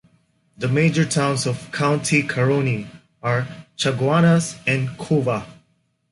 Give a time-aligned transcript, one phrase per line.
[0.57, 2.87] The major towns of County Caroni
[3.21, 5.45] are Chaguanas and Couva.